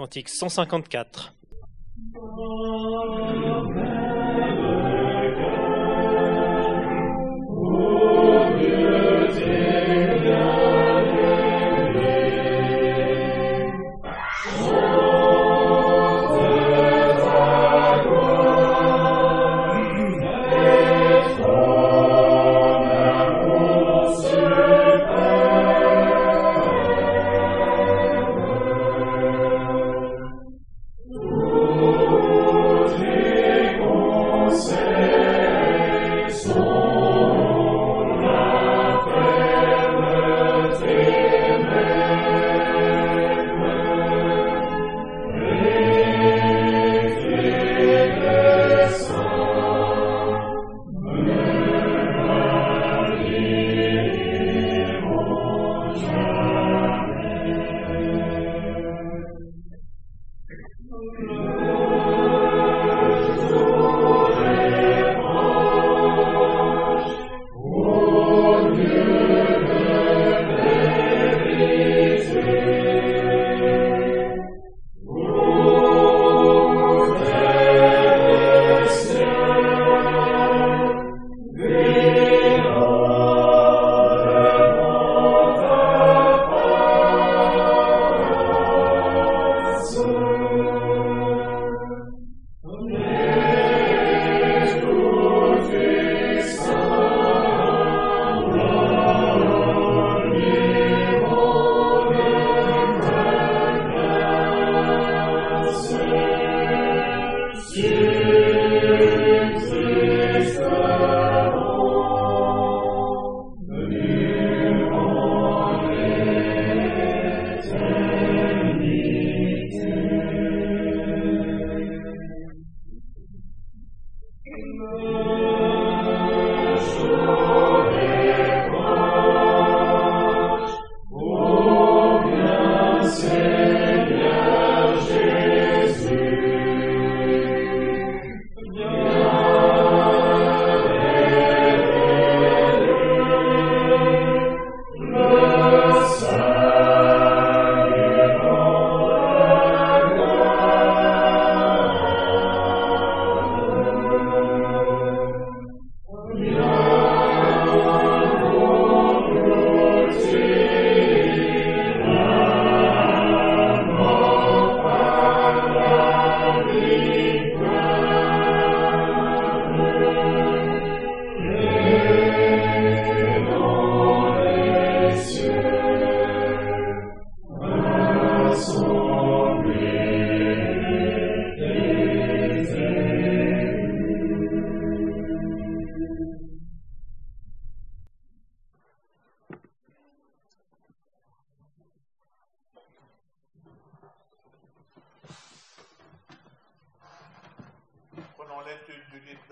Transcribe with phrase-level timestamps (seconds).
[0.00, 1.34] Cantique 154.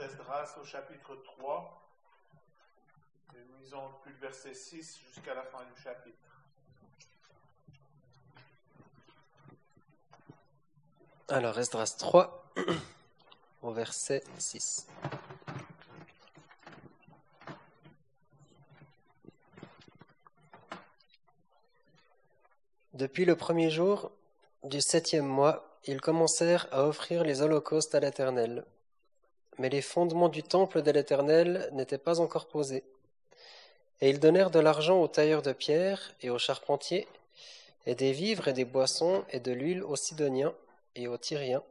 [0.08, 1.82] d'Esdras au chapitre 3.
[3.34, 6.16] Et nous lisons depuis le verset 6 jusqu'à la fin du chapitre.
[11.28, 12.52] Alors, Esdras 3,
[13.62, 14.86] au verset 6.
[22.94, 24.10] Depuis le premier jour
[24.64, 28.64] du septième mois, ils commencèrent à offrir les holocaustes à l'Éternel.
[29.58, 32.84] Mais les fondements du temple de l'Éternel n'étaient pas encore posés.
[34.00, 37.08] Et ils donnèrent de l'argent aux tailleurs de pierre et aux charpentiers,
[37.86, 40.54] et des vivres et des boissons et de l'huile aux Sidoniens
[40.94, 41.62] et aux Tyriens,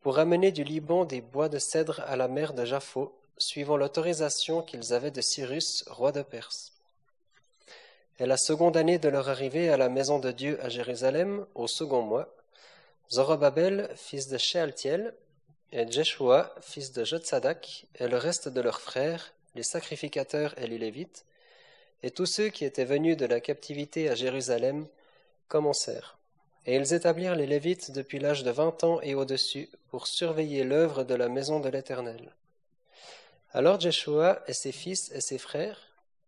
[0.00, 4.62] pour amener du Liban des bois de cèdre à la mer de Japho, suivant l'autorisation
[4.62, 6.72] qu'ils avaient de Cyrus, roi de Perse.
[8.20, 11.66] Et la seconde année de leur arrivée à la maison de Dieu à Jérusalem, au
[11.66, 12.28] second mois,
[13.10, 15.14] Zorobabel, fils de Shealtiel,
[15.72, 20.78] et Jeshua, fils de Jotsadak, et le reste de leurs frères, les sacrificateurs et les
[20.78, 21.24] Lévites,
[22.02, 24.86] et tous ceux qui étaient venus de la captivité à Jérusalem,
[25.48, 26.18] commencèrent.
[26.66, 31.04] Et ils établirent les Lévites depuis l'âge de vingt ans et au-dessus, pour surveiller l'œuvre
[31.04, 32.32] de la maison de l'Éternel.
[33.52, 35.80] Alors Jeshua et ses fils et ses frères,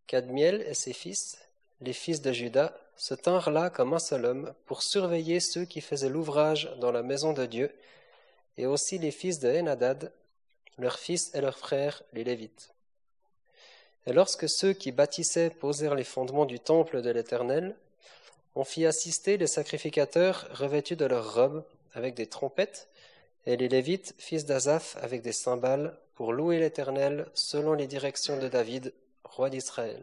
[0.06, 1.38] Cadmiel et ses fils,
[1.80, 5.80] les fils de Juda, se tinrent là comme un seul homme, pour surveiller ceux qui
[5.80, 7.72] faisaient l'ouvrage dans la maison de Dieu,
[8.60, 10.12] et aussi les fils de Henadad,
[10.76, 12.74] leurs fils et leurs frères, les Lévites.
[14.06, 17.74] Et lorsque ceux qui bâtissaient posèrent les fondements du temple de l'Éternel,
[18.54, 21.64] On fit assister les sacrificateurs revêtus de leurs robes
[21.94, 22.88] avec des trompettes,
[23.46, 28.48] et les Lévites, fils d'Azaph, avec des cymbales, pour louer l'Éternel selon les directions de
[28.48, 28.92] David,
[29.24, 30.02] roi d'Israël.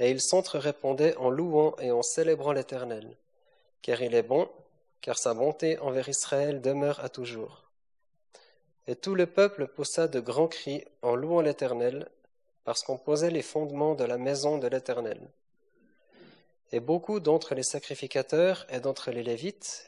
[0.00, 3.16] Et ils s'entre-répondaient en louant et en célébrant l'Éternel,
[3.82, 4.48] car il est bon,
[5.00, 7.64] car sa bonté envers Israël demeure à toujours.
[8.86, 12.08] Et tout le peuple poussa de grands cris en louant l'Éternel,
[12.64, 15.20] parce qu'on posait les fondements de la maison de l'Éternel.
[16.72, 19.86] Et beaucoup d'entre les sacrificateurs et d'entre les Lévites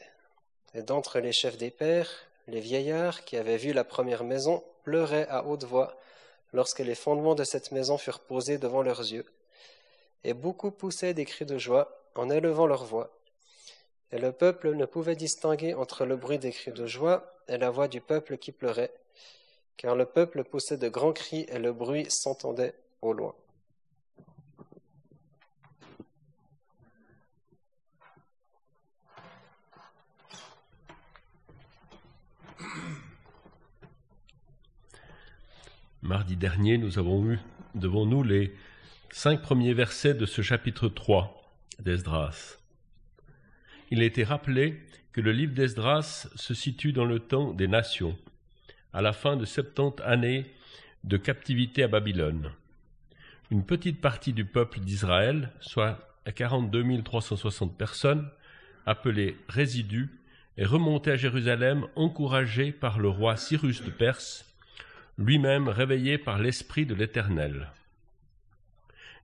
[0.73, 2.09] et d'entre les chefs des pères,
[2.47, 5.97] les vieillards qui avaient vu la première maison pleuraient à haute voix
[6.53, 9.25] lorsque les fondements de cette maison furent posés devant leurs yeux.
[10.23, 13.11] Et beaucoup poussaient des cris de joie en élevant leur voix.
[14.11, 17.69] Et le peuple ne pouvait distinguer entre le bruit des cris de joie et la
[17.69, 18.93] voix du peuple qui pleurait,
[19.77, 23.35] car le peuple poussait de grands cris et le bruit s'entendait au loin.
[36.01, 37.39] Mardi dernier, nous avons eu
[37.75, 38.55] devant nous les
[39.11, 41.43] cinq premiers versets de ce chapitre 3
[41.79, 42.58] d'Esdras.
[43.91, 44.79] Il a été rappelé
[45.11, 48.17] que le livre d'Esdras se situe dans le temps des nations,
[48.93, 50.45] à la fin de 70 années
[51.03, 52.51] de captivité à Babylone.
[53.51, 55.97] Une petite partie du peuple d'Israël, soit
[56.35, 58.29] 42 360 personnes,
[58.85, 60.09] appelées résidus,
[60.57, 64.45] est remontée à Jérusalem encouragée par le roi Cyrus de Perse
[65.17, 67.71] lui-même réveillé par l'Esprit de l'Éternel.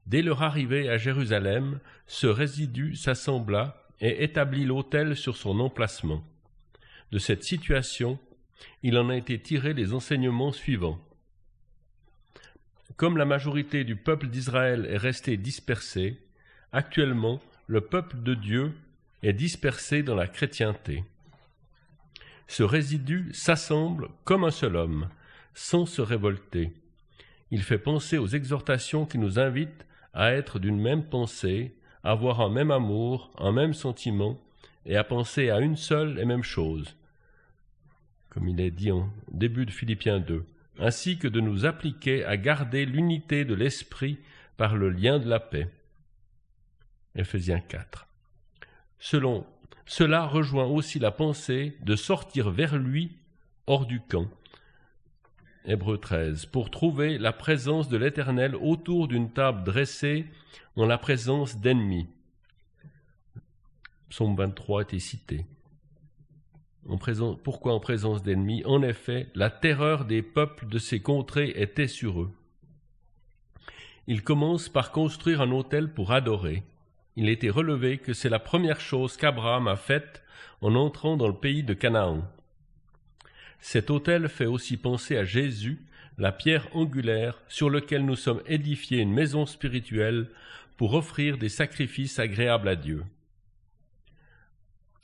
[0.07, 6.24] Dès leur arrivée à Jérusalem, ce résidu s'assembla et établit l'autel sur son emplacement.
[7.12, 8.19] De cette situation,
[8.83, 11.00] il en a été tiré les enseignements suivants.
[12.97, 16.18] Comme la majorité du peuple d'Israël est restée dispersée,
[16.71, 18.74] actuellement le peuple de Dieu
[19.24, 21.03] est dispersé dans la chrétienté.
[22.48, 25.09] Ce résidu s'assemble comme un seul homme,
[25.53, 26.71] sans se révolter.
[27.51, 31.75] Il fait penser aux exhortations qui nous invitent à être d'une même pensée,
[32.06, 34.40] avoir un même amour, un même sentiment,
[34.86, 36.96] et à penser à une seule et même chose,
[38.30, 40.46] comme il est dit en début de Philippiens 2,
[40.80, 44.19] ainsi que de nous appliquer à garder l'unité de l'esprit
[44.56, 45.69] par le lien de la paix.
[47.16, 48.08] Ephésiens 4.
[49.00, 49.46] Selon,
[49.88, 53.18] cela rejoint aussi la pensée de sortir vers lui
[53.66, 54.28] hors du camp,
[55.67, 60.27] Hébreu 13, pour trouver la présence de l'Éternel autour d'une table dressée
[60.75, 62.07] en la présence d'ennemis.
[64.09, 65.45] Psaume 23 était cité.
[66.88, 68.63] En présence, pourquoi en présence d'ennemis?
[68.65, 72.31] En effet, la terreur des peuples de ces contrées était sur eux.
[74.06, 76.62] Il commence par construire un autel pour adorer.
[77.15, 80.21] Il était relevé que c'est la première chose qu'Abraham a faite
[80.62, 82.21] en entrant dans le pays de Canaan.
[83.67, 85.79] Cet autel fait aussi penser à Jésus,
[86.19, 90.29] la pierre angulaire sur lequel nous sommes édifiés une maison spirituelle
[90.77, 93.03] pour offrir des sacrifices agréables à Dieu.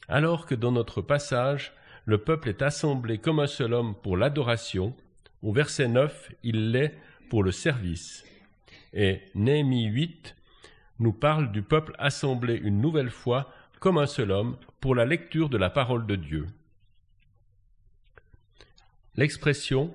[0.07, 1.73] Alors que dans notre passage,
[2.05, 4.95] le peuple est assemblé comme un seul homme pour l'adoration,
[5.41, 6.95] au verset 9, il l'est
[7.31, 8.23] pour le service.
[8.93, 10.35] Et Néhémie 8
[10.99, 15.49] nous parle du peuple assemblé une nouvelle fois comme un seul homme pour la lecture
[15.49, 16.45] de la parole de Dieu.
[19.15, 19.94] L'expression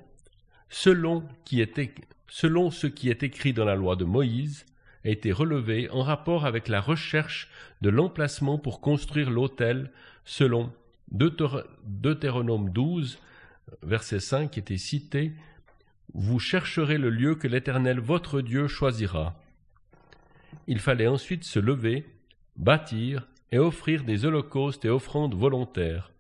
[0.69, 1.23] selon,
[2.29, 4.67] ce qui est écrit dans la loi de Moïse
[5.05, 7.49] a été relevée en rapport avec la recherche
[7.81, 9.91] de l'emplacement pour construire l'autel
[10.25, 10.71] selon
[11.11, 13.19] Deutéronome 12,
[13.83, 15.33] verset 5 qui était cité
[16.13, 19.41] Vous chercherez le lieu que l'Éternel votre Dieu choisira.
[20.67, 22.05] Il fallait ensuite se lever,
[22.57, 26.11] bâtir et offrir des holocaustes et offrandes volontaires,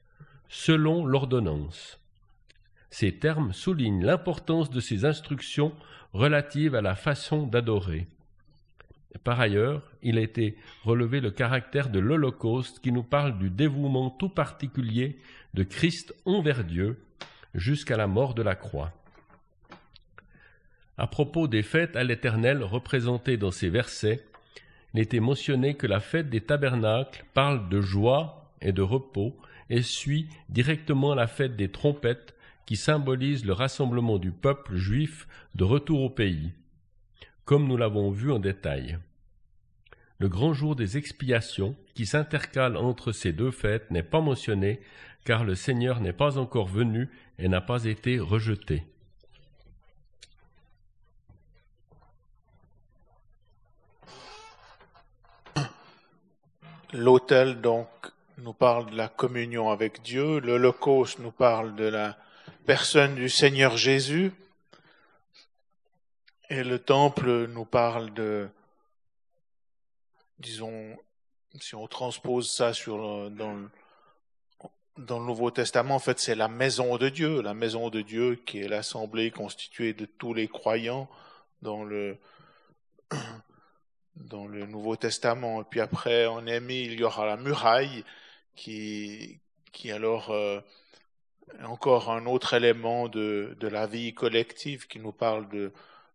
[0.48, 2.00] selon l'ordonnance.
[2.90, 5.72] Ces termes soulignent l'importance de ces instructions
[6.12, 8.06] relatives à la façon d'adorer.
[9.24, 14.10] Par ailleurs, il a été relevé le caractère de l'Holocauste qui nous parle du dévouement
[14.10, 15.18] tout particulier
[15.54, 17.02] de Christ envers Dieu
[17.54, 18.92] jusqu'à la mort de la croix.
[20.98, 24.24] À propos des fêtes à l'Éternel représentées dans ces versets,
[24.94, 29.36] il était mentionné que la fête des tabernacles parle de joie et de repos
[29.68, 32.34] et suit directement la fête des trompettes
[32.66, 36.52] qui symbolise le rassemblement du peuple juif de retour au pays,
[37.44, 38.98] comme nous l'avons vu en détail.
[40.18, 44.80] Le grand jour des expiations, qui s'intercale entre ces deux fêtes, n'est pas mentionné,
[45.24, 47.08] car le Seigneur n'est pas encore venu
[47.38, 48.82] et n'a pas été rejeté.
[56.92, 57.88] L'autel, donc,
[58.38, 60.40] nous parle de la communion avec Dieu.
[60.40, 62.16] L'Holocauste nous parle de la
[62.66, 64.32] personne du Seigneur Jésus.
[66.50, 68.48] Et le temple nous parle de,
[70.38, 70.96] disons,
[71.60, 73.56] si on transpose ça sur, dans,
[74.98, 78.36] dans le Nouveau Testament, en fait, c'est la maison de Dieu, la maison de Dieu
[78.46, 81.08] qui est l'assemblée constituée de tous les croyants
[81.62, 82.18] dans le,
[84.16, 85.62] dans le Nouveau Testament.
[85.62, 88.04] Et puis après, est mis, il y aura la muraille
[88.54, 89.40] qui,
[89.72, 90.60] qui alors euh,
[91.64, 95.72] encore un autre élément de, de la vie collective qui nous parle de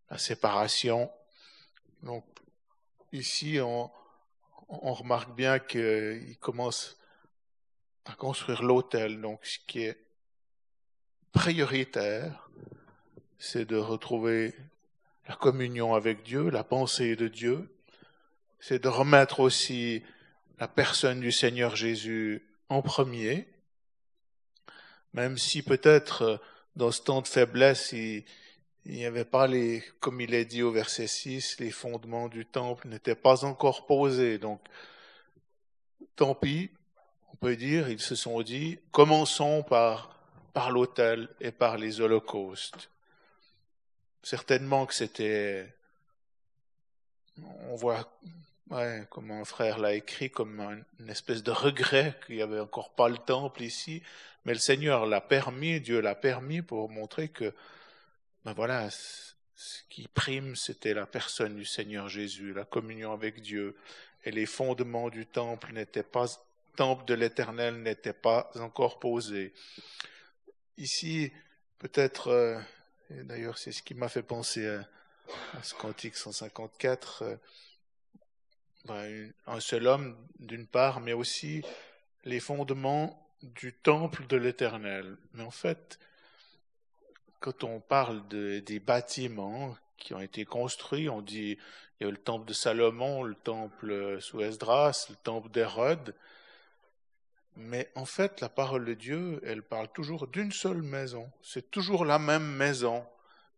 [0.10, 1.10] la séparation.
[2.04, 2.26] Donc
[3.12, 3.90] ici, on,
[4.68, 6.98] on remarque bien qu'il commence
[8.06, 9.22] à construire l'autel.
[9.22, 9.98] Donc ce qui est
[11.32, 12.50] prioritaire,
[13.40, 14.54] c'est de retrouver
[15.28, 17.70] la communion avec Dieu, la pensée de Dieu.
[18.60, 20.04] C'est de remettre aussi
[20.60, 23.48] la personne du Seigneur Jésus en premier,
[25.14, 26.42] même si peut-être
[26.76, 28.24] dans ce temps de faiblesse, il,
[28.86, 32.46] il n'y avait pas les, comme il est dit au verset 6, les fondements du
[32.46, 34.40] temple n'étaient pas encore posés.
[34.40, 34.62] Donc,
[36.16, 36.72] tant pis,
[37.32, 40.18] on peut dire, ils se sont dit, commençons par,
[40.54, 42.90] par l'autel et par les holocaustes.
[44.24, 45.76] Certainement que c'était,
[47.70, 48.12] on voit,
[48.72, 50.60] ouais, comme un frère l'a écrit, comme
[51.00, 54.02] une espèce de regret qu'il n'y avait encore pas le temple ici,
[54.46, 57.54] mais le Seigneur l'a permis, Dieu l'a permis pour montrer que
[58.44, 63.76] ben voilà, ce qui prime, c'était la personne du Seigneur Jésus, la communion avec Dieu,
[64.24, 66.26] et les fondements du temple n'étaient pas,
[66.76, 69.54] temple de l'Éternel n'étaient pas encore posés.
[70.78, 71.32] Ici,
[71.78, 72.60] peut-être, euh,
[73.12, 77.36] d'ailleurs, c'est ce qui m'a fait penser à, ce cantique 154, euh,
[78.86, 81.62] ben, un seul homme d'une part, mais aussi
[82.24, 85.18] les fondements du temple de l'Éternel.
[85.34, 86.00] Mais en fait,
[87.40, 91.58] quand on parle de, des bâtiments qui ont été construits, on dit
[92.00, 96.16] il y a le temple de Salomon, le temple sous Esdras, le temple d'Hérode.
[97.56, 101.30] Mais en fait, la parole de Dieu, elle parle toujours d'une seule maison.
[101.42, 103.06] C'est toujours la même maison.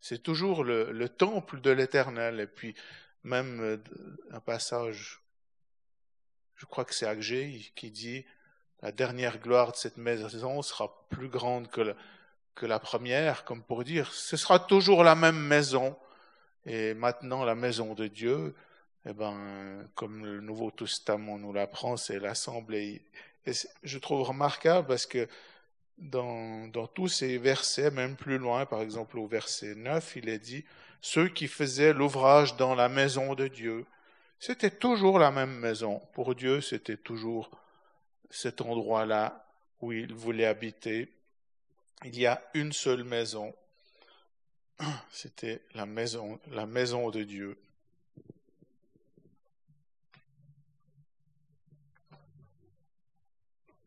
[0.01, 2.39] C'est toujours le, le, temple de l'Éternel.
[2.39, 2.75] Et puis,
[3.23, 3.77] même euh,
[4.31, 5.21] un passage,
[6.55, 8.25] je crois que c'est Agé qui dit,
[8.83, 11.93] la dernière gloire de cette maison sera plus grande que la,
[12.53, 15.95] que la première, comme pour dire, ce sera toujours la même maison.
[16.65, 18.53] Et maintenant, la maison de Dieu,
[19.05, 23.01] eh ben, comme le Nouveau Testament nous l'apprend, c'est l'assemblée.
[23.45, 25.29] Et je trouve remarquable parce que
[25.97, 30.39] dans, dans tous ces versets, même plus loin, par exemple au verset 9, il est
[30.39, 30.65] dit,
[30.99, 33.85] ceux qui faisaient l'ouvrage dans la maison de Dieu,
[34.39, 36.01] c'était toujours la même maison.
[36.13, 37.49] Pour Dieu, c'était toujours
[38.33, 39.45] cet endroit-là
[39.79, 41.13] où il voulait habiter
[42.03, 43.53] il y a une seule maison.
[45.11, 47.57] C'était la maison, la maison de Dieu.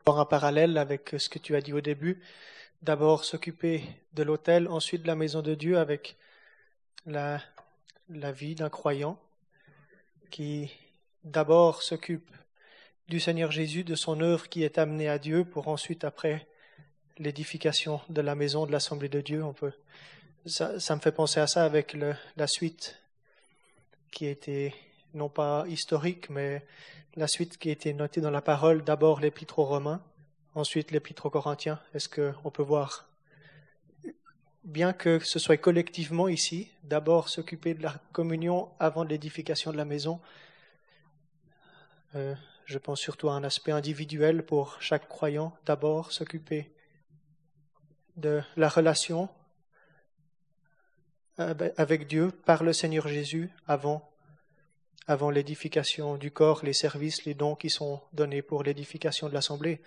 [0.06, 2.22] Un parallèle avec ce que tu as dit au début.
[2.80, 3.82] D'abord s'occuper
[4.14, 6.16] de l'autel, ensuite de la maison de Dieu avec
[7.04, 7.42] la,
[8.08, 9.20] la vie d'un croyant
[10.30, 10.72] qui
[11.24, 12.30] d'abord s'occupe
[13.08, 16.46] du Seigneur Jésus, de son œuvre qui est amenée à Dieu pour ensuite après
[17.18, 19.44] l'édification de la maison de l'Assemblée de Dieu.
[19.44, 19.72] On peut,
[20.44, 21.96] ça, me fait penser à ça avec
[22.36, 23.00] la suite
[24.10, 24.74] qui était
[25.14, 26.64] non pas historique, mais
[27.14, 28.82] la suite qui était notée dans la parole.
[28.82, 30.02] D'abord l'épître aux Romains,
[30.54, 31.80] ensuite l'épître aux Corinthiens.
[31.94, 33.08] Est-ce qu'on peut voir,
[34.64, 39.84] bien que ce soit collectivement ici, d'abord s'occuper de la communion avant l'édification de la
[39.84, 40.20] maison.
[42.16, 42.34] Euh,
[42.66, 46.72] je pense surtout à un aspect individuel pour chaque croyant, d'abord s'occuper
[48.16, 49.28] de la relation
[51.38, 54.10] avec Dieu par le Seigneur Jésus avant,
[55.06, 59.80] avant l'édification du corps, les services, les dons qui sont donnés pour l'édification de l'Assemblée.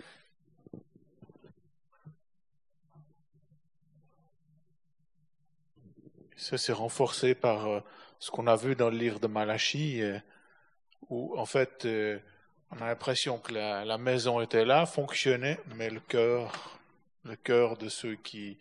[6.36, 7.80] Ça s'est renforcé par euh,
[8.18, 10.18] ce qu'on a vu dans le livre de Malachie, euh,
[11.10, 12.18] où en fait euh,
[12.70, 16.80] on a l'impression que la, maison était là, fonctionnait, mais le cœur
[17.24, 18.56] le cœur de ceux qui,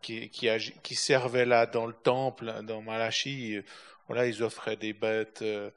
[0.00, 3.58] qui, servaient là dans le temple, dans Malachi.
[4.08, 5.70] Voilà, ils offraient des bêtes, euh,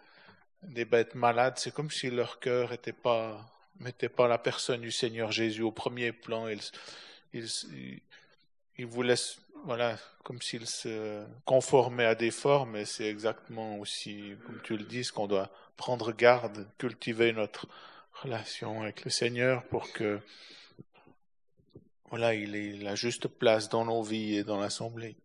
[0.63, 1.55] des bêtes malades.
[1.57, 3.45] C'est comme si leur cœur n'était pas,
[4.15, 6.47] pas la personne du Seigneur Jésus au premier plan.
[6.47, 6.61] Ils,
[7.33, 8.01] ils,
[8.77, 9.15] ils voulaient,
[9.65, 12.77] voilà, comme s'ils se conformaient à des formes.
[12.77, 17.67] Et c'est exactement aussi, comme tu le dis, qu'on doit prendre garde, cultiver notre
[18.23, 20.19] relation avec le Seigneur pour que
[22.09, 25.17] voilà, il ait la juste place dans nos vies et dans l'assemblée.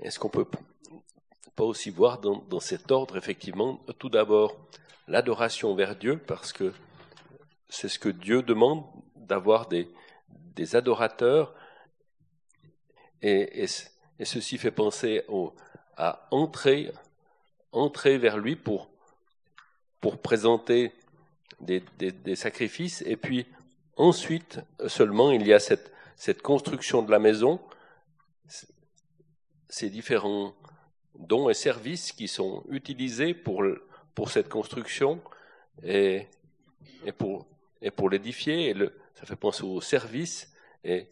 [0.00, 0.46] Est-ce qu'on peut
[1.56, 4.54] pas aussi voir dans, cet ordre, effectivement, tout d'abord
[5.08, 6.74] l'adoration vers Dieu, parce que
[7.68, 8.84] c'est ce que Dieu demande,
[9.16, 9.88] d'avoir des,
[10.28, 11.54] des adorateurs,
[13.22, 13.64] et,
[14.18, 15.22] et, ceci fait penser
[15.96, 16.92] à entrer,
[17.72, 18.90] entrer vers lui pour,
[20.00, 20.92] pour présenter
[21.60, 23.46] des, des, sacrifices, et puis
[23.96, 27.60] ensuite seulement il y a cette, cette construction de la maison,
[29.68, 30.54] ces différents
[31.18, 33.64] dons et services qui sont utilisés pour,
[34.14, 35.20] pour cette construction
[35.82, 36.26] et,
[37.04, 37.46] et pour,
[37.80, 38.74] et pour l'édifier.
[39.14, 40.52] Ça fait penser au service
[40.82, 41.08] et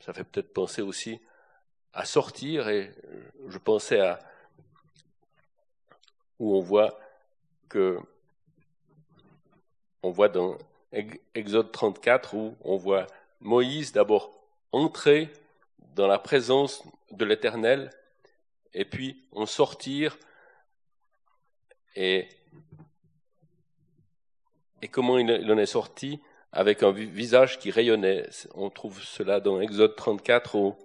[0.00, 1.20] ça fait peut-être penser aussi
[1.92, 2.68] à sortir.
[2.68, 2.92] Et
[3.48, 4.18] je pensais à
[6.38, 6.98] où on voit
[7.68, 7.98] que
[10.02, 10.58] on voit dans
[11.34, 13.06] Exode 34 où on voit
[13.40, 14.30] Moïse d'abord
[14.72, 15.32] entrer
[15.94, 16.82] dans la présence
[17.12, 17.90] de l'Éternel
[18.74, 20.18] et puis en sortir
[21.94, 22.28] et,
[24.80, 26.20] et comment il en est sorti
[26.52, 28.28] avec un visage qui rayonnait.
[28.54, 30.76] On trouve cela dans Exode 34 au,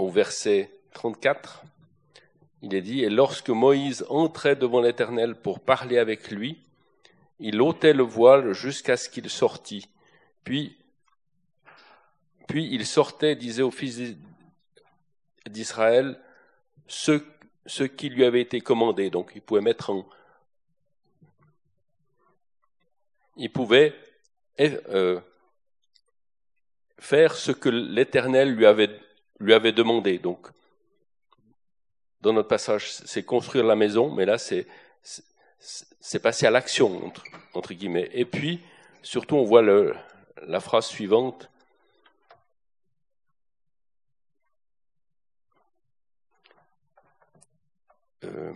[0.00, 1.64] au verset 34.
[2.62, 6.62] Il est dit, et lorsque Moïse entrait devant l'Éternel pour parler avec lui,
[7.38, 9.88] il ôtait le voile jusqu'à ce qu'il sortît.
[10.44, 10.76] Puis,
[12.54, 14.16] il sortait, disait aux fils
[15.48, 16.20] d'Israël
[16.86, 17.22] ce,
[17.66, 19.10] ce qui lui avait été commandé.
[19.10, 20.06] Donc il pouvait mettre en...
[23.36, 23.94] Il pouvait
[24.60, 25.20] euh,
[26.98, 28.90] faire ce que l'Éternel lui avait,
[29.40, 30.18] lui avait demandé.
[30.18, 30.48] Donc,
[32.20, 34.66] dans notre passage, c'est construire la maison, mais là, c'est
[35.62, 38.08] c'est passer à l'action, entre, entre, guillemets.
[38.12, 38.60] Et puis,
[39.02, 39.94] surtout, on voit le,
[40.46, 41.50] la phrase suivante,
[48.24, 48.52] Euh,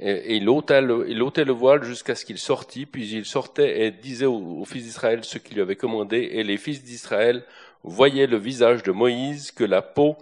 [0.00, 4.26] et, il, ôtait le, il voile jusqu'à ce qu'il sortît, puis il sortait et disait
[4.26, 7.44] aux, fils d'Israël ce qu'il lui avait commandé, et les fils d'Israël
[7.82, 10.16] voyaient le visage de Moïse, que la peau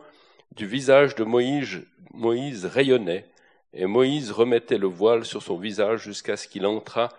[0.52, 1.82] du visage de Moïse,
[2.14, 3.26] Moïse rayonnait,
[3.74, 7.10] et Moïse remettait le voile sur son visage jusqu'à ce qu'il entrât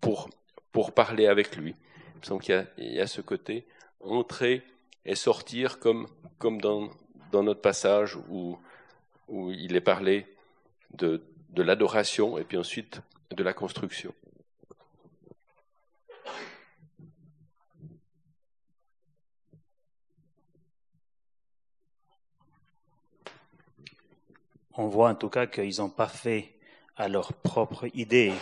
[0.00, 0.30] pour,
[0.70, 1.74] pour parler avec lui.
[2.22, 3.66] Il semble qu'il y a, il y a ce côté,
[4.00, 4.62] entrer
[5.04, 6.06] et sortir comme,
[6.38, 6.90] comme dans,
[7.32, 8.56] dans notre passage où,
[9.28, 10.26] où il est parlé
[10.92, 11.20] de,
[11.54, 14.12] de l'adoration et puis ensuite de la construction.
[24.76, 26.52] On voit en tout cas qu'ils n'ont pas fait
[26.96, 28.32] à leur propre idée,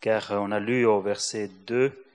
[0.00, 2.06] car on a lu au verset 2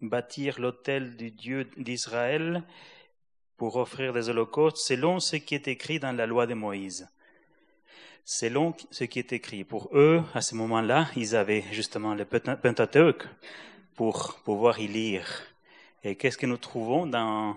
[0.00, 2.62] bâtir l'autel du Dieu d'Israël
[3.56, 7.08] pour offrir des holocaustes selon ce qui est écrit dans la loi de Moïse.
[8.24, 9.64] Selon ce qui est écrit.
[9.64, 13.24] Pour eux, à ce moment-là, ils avaient justement le Pentateuque
[13.96, 15.26] pour pouvoir y lire.
[16.04, 17.56] Et qu'est-ce que nous trouvons dans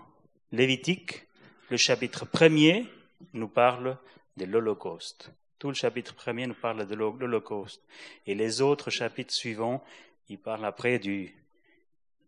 [0.52, 1.28] Lévitique?
[1.70, 2.86] Le chapitre premier
[3.34, 3.98] nous parle
[4.38, 5.32] de l'Holocauste.
[5.60, 7.82] Tout le chapitre premier nous parle de l'Holocauste.
[8.26, 9.84] Et les autres chapitres suivants,
[10.30, 11.34] ils parlent après du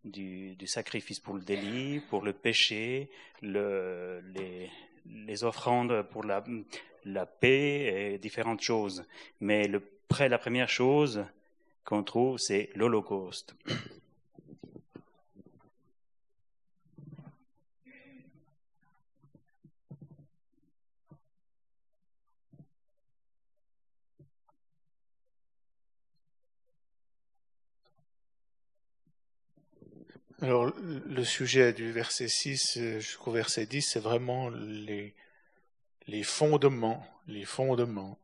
[0.03, 3.09] du, du, sacrifice pour le délit, pour le péché,
[3.41, 4.69] le, les,
[5.09, 6.43] les, offrandes pour la,
[7.25, 9.05] paix et différentes choses.
[9.39, 9.81] Mais le,
[10.19, 11.25] la première chose
[11.83, 13.55] qu'on trouve, c'est l'Holocauste.
[30.39, 35.15] Alors, le sujet du verset 6 euh, jusqu'au verset 10, c'est vraiment les,
[36.05, 38.19] les fondements, les fondements,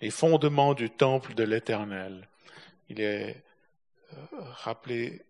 [0.00, 2.28] les fondements du temple de l'Éternel.
[2.88, 3.44] Il est
[4.12, 5.22] euh, rappelé,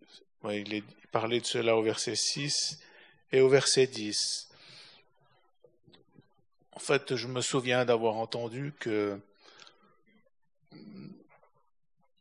[0.44, 2.80] il est parlé de cela au verset 6
[3.32, 4.48] et au verset 10.
[6.72, 9.20] En fait, je me souviens d'avoir entendu que,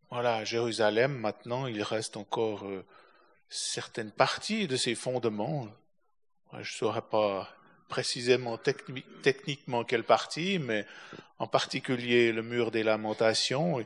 [0.10, 2.86] voilà, Jérusalem, maintenant, il reste encore euh,
[3.56, 5.68] certaines parties de ces fondements.
[6.54, 7.50] Je ne saurais pas
[7.88, 10.86] précisément techniquement quelle partie, mais
[11.39, 13.84] en particulier le mur des lamentations.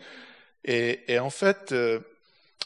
[0.64, 2.00] Et, en fait, euh,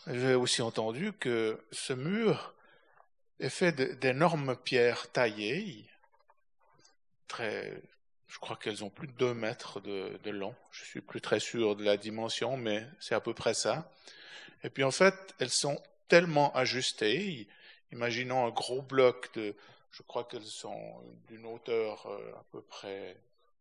[0.07, 2.53] j'ai aussi entendu que ce mur
[3.39, 5.85] est fait d'énormes pierres taillées,
[7.27, 7.81] très
[8.27, 10.55] je crois qu'elles ont plus de 2 mètres de, de long.
[10.71, 13.91] Je suis plus très sûr de la dimension, mais c'est à peu près ça.
[14.63, 17.47] Et puis en fait, elles sont tellement ajustées.
[17.91, 19.55] Imaginons un gros bloc de,
[19.91, 23.17] je crois qu'elles sont d'une hauteur euh, à peu près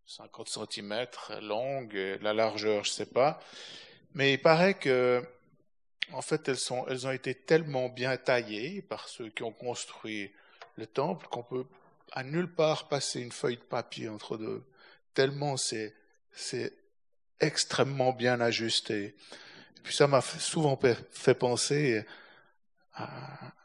[0.07, 1.07] 50 cm
[1.43, 3.41] longue, la largeur, je sais pas.
[4.15, 5.23] Mais il paraît que,
[6.13, 10.33] en fait, elles sont, elles ont été tellement bien taillées par ceux qui ont construit
[10.77, 11.65] le temple qu'on peut
[12.13, 14.63] à nulle part passer une feuille de papier entre deux.
[15.15, 15.95] Tellement c'est,
[16.33, 16.73] c'est
[17.41, 19.05] extrêmement bien ajusté.
[19.05, 20.79] Et puis ça m'a souvent
[21.11, 22.05] fait penser
[22.95, 23.09] à,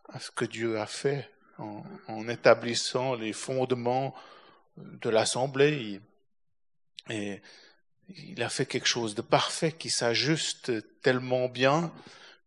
[0.10, 4.16] à, ce que Dieu a fait en, en établissant les fondements
[4.78, 6.02] de l'assemblée.
[7.10, 7.42] Et
[8.10, 11.92] il a fait quelque chose de parfait qui s'ajuste tellement bien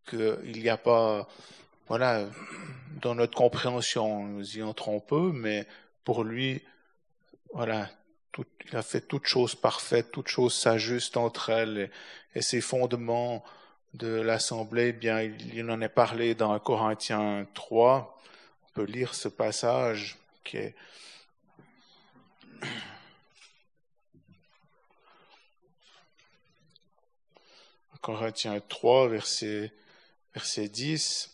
[0.09, 1.27] qu'il n'y a pas,
[1.87, 2.27] voilà,
[3.01, 5.67] dans notre compréhension, nous y entrons peu, mais
[6.03, 6.61] pour lui,
[7.53, 7.89] voilà,
[8.31, 11.77] tout, il a fait toutes choses parfaites, toutes choses s'ajustent entre elles
[12.33, 13.43] et, et ses fondements
[13.93, 18.17] de l'assemblée, eh bien, il, en est parlé dans Corinthiens 3.
[18.63, 20.75] On peut lire ce passage qui est
[28.01, 29.71] Corinthiens 3, verset,
[30.33, 31.27] verset 10.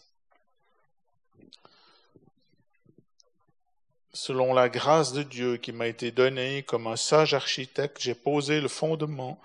[4.14, 8.60] Selon la grâce de Dieu qui m'a été donnée comme un sage architecte, j'ai posé
[8.60, 9.40] le fondement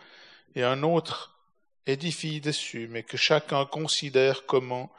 [0.55, 1.32] et un autre
[1.87, 4.91] édifie dessus, mais que chacun considère comment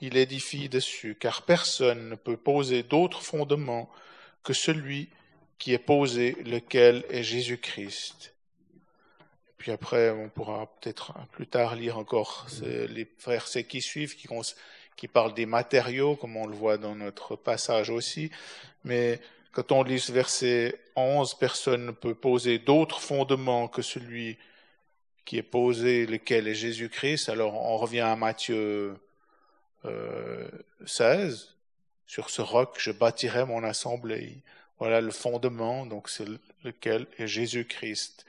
[0.00, 3.88] il édifie dessus, car personne ne peut poser d'autre fondement
[4.42, 5.08] que celui
[5.58, 8.34] qui est posé, lequel est Jésus-Christ.
[9.58, 14.16] Puis après, on pourra peut-être plus tard lire encore les versets qui suivent,
[14.96, 18.32] qui, parlent des matériaux, comme on le voit dans notre passage aussi.
[18.82, 19.20] Mais
[19.52, 24.36] quand on lit ce verset 11, personne ne peut poser d'autre fondement que celui
[25.24, 27.28] qui est posé, lequel est Jésus-Christ.
[27.28, 28.96] Alors on revient à Matthieu
[29.84, 30.48] euh,
[30.86, 31.56] 16.
[32.06, 34.38] Sur ce roc, je bâtirai mon assemblée.
[34.78, 36.26] Voilà le fondement, donc c'est
[36.64, 38.26] lequel est Jésus-Christ.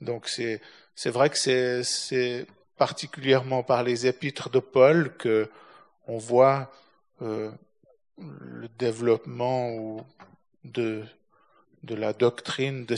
[0.00, 0.60] Donc c'est
[0.94, 5.50] c'est vrai que c'est c'est particulièrement par les épîtres de Paul que
[6.06, 6.72] on voit
[7.22, 7.50] euh,
[8.18, 10.06] le développement
[10.64, 11.04] de
[11.82, 12.96] de la doctrine de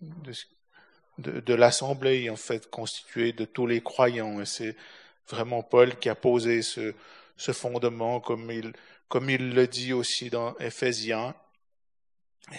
[0.00, 0.32] de,
[1.18, 4.40] de, de l'assemblée en fait constituée de tous les croyants.
[4.40, 4.76] Et c'est
[5.28, 6.94] vraiment Paul qui a posé ce
[7.36, 8.72] ce fondement comme il
[9.08, 11.34] comme il le dit aussi dans Éphésiens.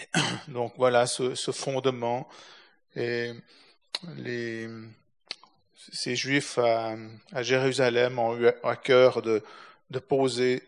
[0.48, 2.28] Donc voilà ce, ce fondement.
[2.96, 3.32] Et
[4.16, 4.68] les,
[5.92, 6.96] ces Juifs à,
[7.32, 9.42] à, Jérusalem ont eu à cœur de,
[9.90, 10.62] de poser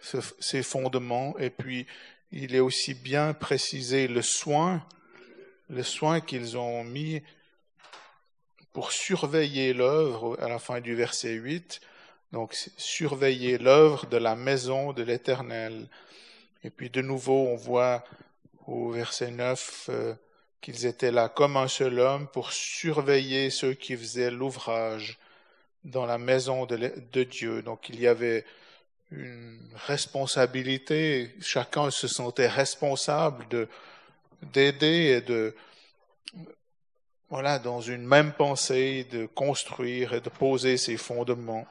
[0.00, 1.38] ce, ces fondements.
[1.38, 1.86] Et puis,
[2.32, 4.84] il est aussi bien précisé le soin,
[5.68, 7.22] le soin qu'ils ont mis
[8.72, 11.80] pour surveiller l'œuvre à la fin du verset 8.
[12.32, 15.88] Donc, surveiller l'œuvre de la maison de l'Éternel.
[16.64, 18.04] Et puis, de nouveau, on voit
[18.66, 20.14] au verset 9, euh,
[20.60, 25.18] qu'ils étaient là comme un seul homme pour surveiller ceux qui faisaient l'ouvrage
[25.84, 27.60] dans la maison de, de, Dieu.
[27.60, 28.46] Donc il y avait
[29.10, 33.68] une responsabilité, chacun se sentait responsable de
[34.42, 35.54] d'aider et de
[37.30, 41.66] voilà dans une même pensée de construire et de poser ses fondements.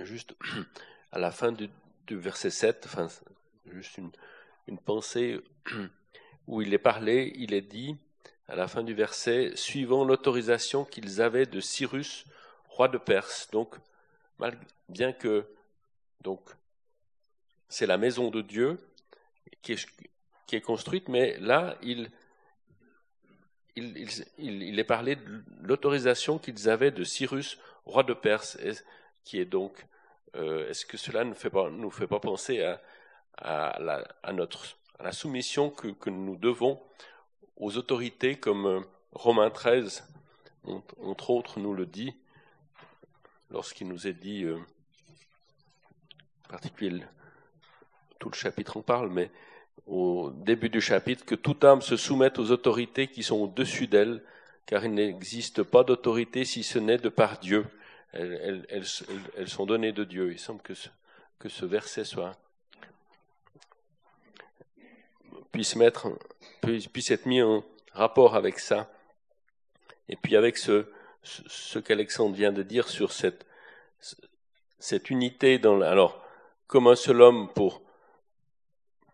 [0.00, 0.34] Juste
[1.12, 1.68] à la fin du,
[2.10, 3.08] verset 7, enfin,
[3.66, 5.40] juste une, pensée
[6.46, 7.96] où il est parlé, il est dit,
[8.48, 12.26] à la fin du verset, suivant l'autorisation qu'ils avaient de Cyrus,
[12.68, 13.48] roi de Perse.
[13.50, 13.76] Donc,
[14.88, 15.46] bien que
[16.20, 16.40] donc
[17.68, 18.78] c'est la maison de Dieu
[19.62, 22.10] qui est, construite, mais là, il,
[23.76, 28.58] il est parlé de l'autorisation qu'ils avaient de Cyrus, roi de Perse,
[29.24, 29.86] qui est donc
[30.34, 32.80] euh, est-ce que cela ne fait pas, nous fait pas penser à,
[33.36, 34.64] à, la, à notre,
[34.98, 36.80] à la soumission que, nous devons
[37.56, 38.80] aux autorités comme euh,
[39.12, 40.08] Romains 13,
[41.02, 42.14] entre autres, nous le dit,
[43.50, 44.58] lorsqu'il nous est dit, euh,
[46.46, 47.04] en particulier,
[48.18, 49.30] tout le chapitre en parle, mais
[49.86, 54.24] au début du chapitre, que toute âme se soumette aux autorités qui sont au-dessus d'elle,
[54.64, 57.66] car il n'existe pas d'autorité si ce n'est de par Dieu
[58.12, 58.84] elles, elles,
[59.36, 60.32] elles, sont données de Dieu.
[60.32, 60.74] Il semble que
[61.38, 62.36] que ce verset soit
[65.50, 66.08] puisse mettre
[66.60, 68.88] puisse être mis en rapport avec ça
[70.08, 70.86] et puis avec ce
[71.24, 73.44] ce qu'Alexandre vient de dire sur cette
[74.78, 76.24] cette unité dans alors
[76.68, 77.82] comme un seul homme pour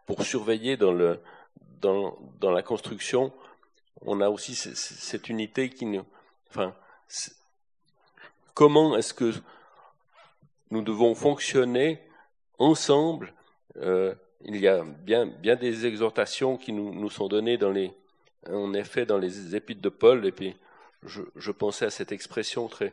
[0.04, 1.20] pour surveiller dans le
[1.80, 3.32] dans dans la construction
[4.02, 6.04] on a aussi cette unité qui nous
[6.50, 6.74] enfin
[8.58, 9.32] comment est-ce que
[10.72, 12.02] nous devons fonctionner
[12.58, 13.32] ensemble.
[13.76, 14.12] Euh,
[14.44, 17.92] il y a bien, bien des exhortations qui nous, sont données dans les,
[18.50, 20.26] en effet, dans les épîtres de Paul.
[20.26, 20.56] Et puis,
[21.04, 22.92] je, je pensais à cette expression très,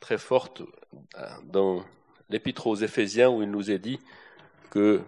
[0.00, 0.62] très forte
[1.16, 1.84] euh, dans
[2.28, 4.00] l'épître aux Éphésiens où il nous est dit
[4.70, 5.00] que,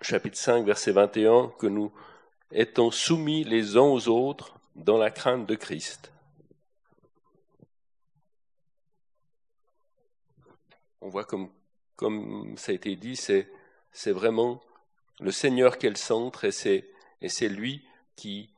[0.00, 1.92] chapitre 5, verset 21, que nous
[2.50, 6.10] étant soumis les uns aux autres dans la crainte de Christ.
[11.00, 11.50] On voit comme,
[11.96, 13.50] comme ça a été dit, c'est,
[13.92, 14.62] c'est vraiment
[15.20, 16.88] le Seigneur qui est le centre et c'est,
[17.20, 17.86] et c'est lui
[18.16, 18.52] qui,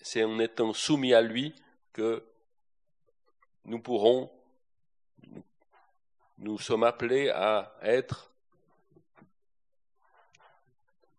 [0.00, 1.54] c'est en étant soumis à lui
[1.92, 2.24] que
[3.64, 4.30] nous pourrons,
[6.38, 8.30] nous sommes appelés à être,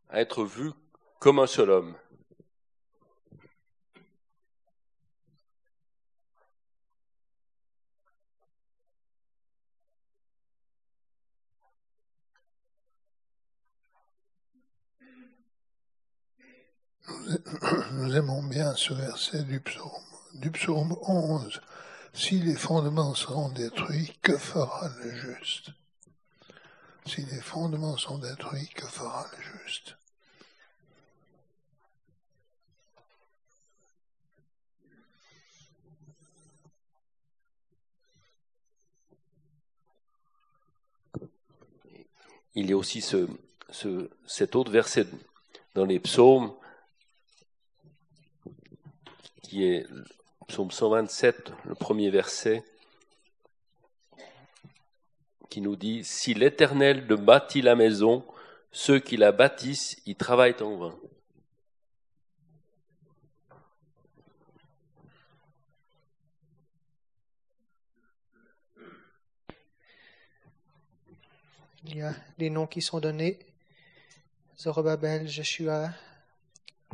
[0.09, 0.71] à être vus
[1.19, 1.95] comme un seul homme.
[17.93, 19.91] Nous aimons bien ce verset du psaume,
[20.33, 21.61] du psaume 11.
[22.13, 25.71] Si les fondements seront détruits, que fera le juste?
[27.05, 29.97] Si les fondements sont détruits, que fera le juste?
[42.55, 43.27] Il y a aussi ce,
[43.69, 45.05] ce, cet autre verset
[45.75, 46.51] dans les psaumes
[49.47, 49.85] qui est
[50.47, 52.63] psaume 127, le premier verset,
[55.49, 58.25] qui nous dit Si l'Éternel ne bâtit la maison,
[58.73, 60.95] ceux qui la bâtissent y travaillent en vain.
[71.85, 73.39] Il y a des noms qui sont donnés
[74.59, 75.91] Zorobabel, Jeshua,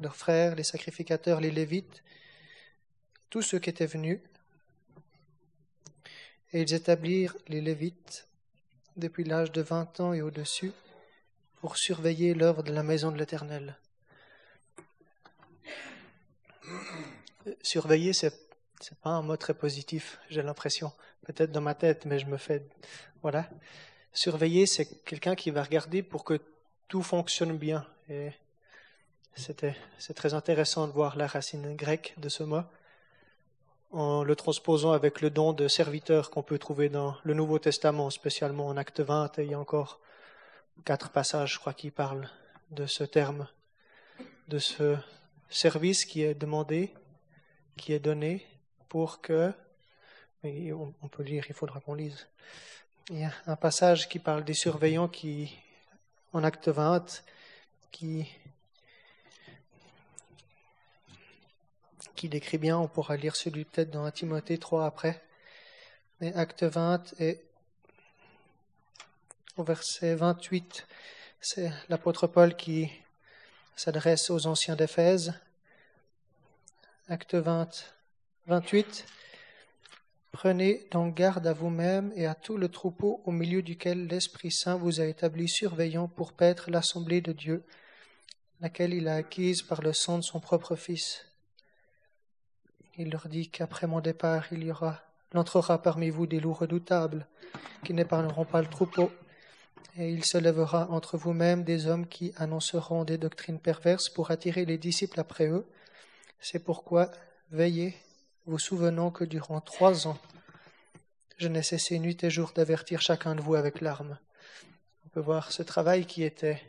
[0.02, 2.04] leurs frères, les sacrificateurs, les Lévites,
[3.34, 4.20] tous ceux qui étaient venus,
[6.52, 8.28] et ils établirent les Lévites
[8.96, 10.72] depuis l'âge de vingt ans et au-dessus
[11.56, 13.76] pour surveiller l'œuvre de la maison de l'Éternel.
[17.64, 18.40] Surveiller, c'est
[18.80, 20.94] c'est pas un mot très positif, j'ai l'impression.
[21.26, 22.64] Peut-être dans ma tête, mais je me fais
[23.24, 23.50] voilà.
[24.12, 26.40] Surveiller, c'est quelqu'un qui va regarder pour que
[26.88, 27.84] tout fonctionne bien.
[28.10, 28.32] Et
[29.36, 32.62] c'était c'est très intéressant de voir la racine grecque de ce mot
[33.94, 38.10] en le transposant avec le don de serviteur qu'on peut trouver dans le Nouveau Testament,
[38.10, 39.38] spécialement en Acte 20.
[39.38, 40.00] il y a encore
[40.84, 42.28] quatre passages, je crois, qui parlent
[42.72, 43.48] de ce terme,
[44.48, 44.98] de ce
[45.50, 46.92] service qui est demandé,
[47.78, 48.46] qui est donné
[48.90, 49.54] pour que.
[50.44, 52.28] on peut lire, il faudra qu'on lise.
[53.12, 55.56] Il y a un passage qui parle des surveillants qui,
[56.34, 57.24] en Acte 20,
[57.92, 58.26] qui
[62.16, 65.22] qui décrit bien, on pourra lire celui peut-être dans Timothée 3 après.
[66.20, 67.42] Mais acte 20 et
[69.58, 70.88] au verset 28,
[71.42, 72.90] c'est l'apôtre Paul qui
[73.76, 75.34] s'adresse aux anciens d'Éphèse.
[77.08, 77.70] Acte 20,
[78.48, 79.06] 28.
[80.32, 84.78] Prenez donc garde à vous-même et à tout le troupeau au milieu duquel l'Esprit Saint
[84.78, 87.64] vous a établi surveillant pour paître l'assemblée de Dieu,
[88.60, 91.26] laquelle il a acquise par le sang de son propre Fils.
[92.98, 95.02] Il leur dit qu'après mon départ, il y aura,
[95.34, 97.28] il entrera parmi vous des loups redoutables,
[97.84, 99.12] qui n'épargneront pas le troupeau,
[99.98, 104.66] et il se lèvera entre vous-mêmes des hommes qui annonceront des doctrines perverses pour attirer
[104.66, 105.66] les disciples après eux.
[106.40, 107.10] C'est pourquoi
[107.50, 107.96] veillez,
[108.46, 110.20] vous souvenant que durant trois ans,
[111.38, 114.20] je n'ai cessé nuit et jour d'avertir chacun de vous avec larmes.
[115.06, 116.62] On peut voir ce travail qui était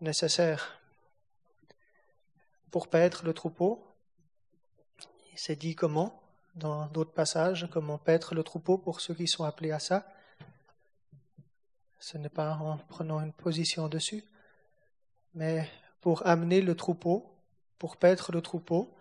[0.00, 0.80] nécessaire
[2.70, 3.85] pour paître le troupeau,
[5.36, 6.20] c'est dit comment,
[6.54, 10.06] dans d'autres passages, comment paître le troupeau pour ceux qui sont appelés à ça?
[12.00, 14.24] Ce n'est pas en prenant une position dessus,
[15.34, 15.68] mais
[16.00, 17.32] pour amener le troupeau,
[17.78, 18.94] pour paître le troupeau.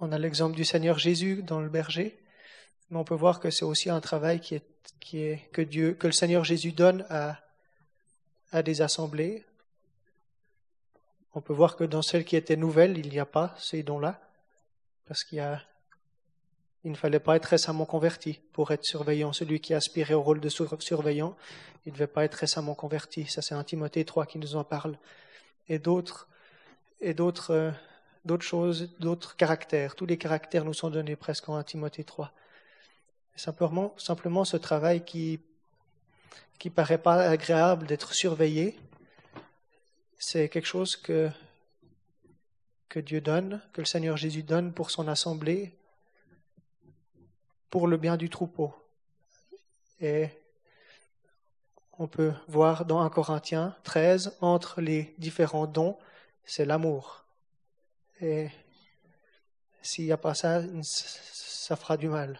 [0.00, 2.18] On a l'exemple du Seigneur Jésus dans le berger.
[2.90, 8.62] Mais on peut voir que c'est aussi un travail que le Seigneur Jésus donne à
[8.62, 9.44] des assemblées.
[11.34, 14.20] On peut voir que dans celles qui étaient nouvelles, il n'y a pas ces dons-là,
[15.06, 15.62] parce qu'il a,
[16.84, 19.32] il ne fallait pas être récemment converti pour être surveillant.
[19.32, 21.36] Celui qui aspirait au rôle de surveillant,
[21.86, 23.26] il ne devait pas être récemment converti.
[23.26, 24.96] Ça, c'est un Timothée 3 qui nous en parle.
[25.68, 26.28] Et d'autres,
[27.00, 27.70] et d'autres, euh,
[28.24, 29.94] d'autres choses, d'autres caractères.
[29.94, 32.32] Tous les caractères nous sont donnés presque en 1 Timothée 3.
[33.36, 35.40] Simplement, simplement ce travail qui
[36.60, 38.78] qui paraît pas agréable d'être surveillé,
[40.20, 41.30] c'est quelque chose que
[42.94, 45.74] Dieu donne, que le Seigneur Jésus donne pour son assemblée,
[47.70, 48.74] pour le bien du troupeau.
[49.98, 50.28] Et
[51.98, 55.98] on peut voir dans 1 Corinthiens 13, entre les différents dons,
[56.44, 57.24] c'est l'amour.
[58.20, 58.50] Et
[59.80, 62.38] s'il n'y a pas ça, ça fera du mal.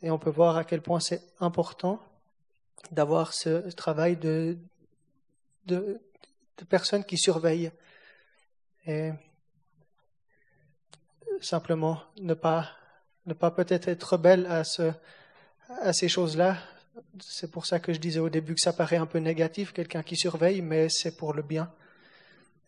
[0.00, 2.00] Et on peut voir à quel point c'est important
[2.92, 4.58] d'avoir ce travail de,
[6.58, 7.70] de, personnes qui surveillent.
[8.86, 9.10] Et
[11.40, 12.68] simplement ne pas,
[13.26, 14.92] ne pas peut-être être rebelle à, ce,
[15.68, 16.56] à ces choses-là.
[17.20, 20.02] C'est pour ça que je disais au début que ça paraît un peu négatif, quelqu'un
[20.02, 21.72] qui surveille, mais c'est pour le bien.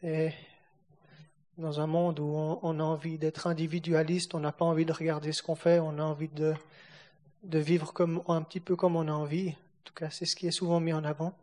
[0.03, 0.33] Et
[1.59, 5.33] dans un monde où on, a envie d'être individualiste, on n'a pas envie de regarder
[5.33, 6.55] ce qu'on fait, on a envie de,
[7.45, 10.35] de vivre comme, un petit peu comme on a envie, en tout cas c'est ce
[10.35, 11.37] qui est souvent mis en avant,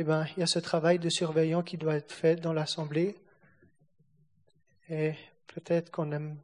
[0.00, 3.16] eh ben, il y a ce travail de surveillant qui doit être fait dans l'Assemblée.
[4.88, 5.14] Et
[5.48, 6.36] peut-être qu'on aime...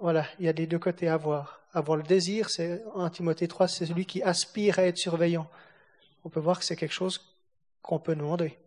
[0.00, 1.60] Voilà, il y a des deux côtés à voir.
[1.74, 5.46] Avoir le désir, c'est en Timothée 3, c'est celui qui aspire à être surveillant.
[6.24, 7.20] On peut voir que c'est quelque chose
[7.82, 8.58] qu'on peut demander,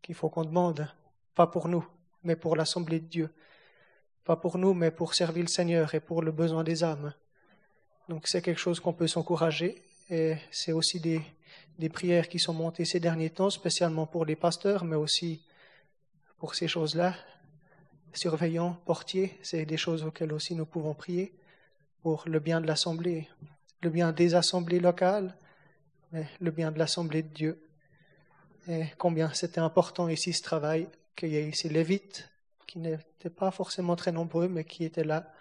[0.00, 0.88] qu'il faut qu'on demande
[1.34, 1.84] pas pour nous,
[2.22, 3.34] mais pour l'Assemblée de Dieu.
[4.22, 7.12] Pas pour nous, mais pour servir le Seigneur et pour le besoin des âmes.
[8.08, 11.20] Donc c'est quelque chose qu'on peut s'encourager et c'est aussi des,
[11.78, 15.42] des prières qui sont montées ces derniers temps, spécialement pour les pasteurs, mais aussi
[16.38, 17.14] pour ces choses-là.
[18.12, 21.34] Surveillants, portiers, c'est des choses auxquelles aussi nous pouvons prier
[22.02, 23.28] pour le bien de l'Assemblée,
[23.82, 25.36] le bien des assemblées locales,
[26.12, 27.62] mais le bien de l'Assemblée de Dieu.
[28.68, 32.30] Et combien c'était important ici ce travail qu'il y ait ces Lévites
[32.66, 35.32] qui n'étaient pas forcément très nombreux, mais qui étaient là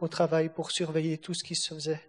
[0.00, 2.02] au travail pour surveiller tout ce qui se faisait.